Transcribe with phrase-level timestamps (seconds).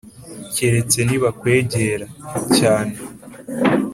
[0.55, 2.95] keretse nibakwegera.cyane